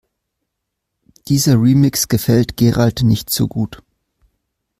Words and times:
Dieser 1.27 1.61
Remix 1.61 2.07
gefällt 2.07 2.57
Gerald 2.57 3.03
nicht 3.03 3.29
so 3.29 3.47
gut. 3.47 3.83